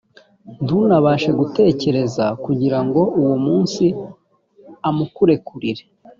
[0.63, 3.83] ntunabashe gutekereza, kugira ngo uwo munsi
[4.87, 5.83] amukurekurire.